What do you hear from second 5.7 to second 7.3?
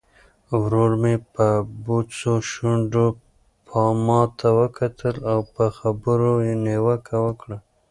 خبرو یې نیوکه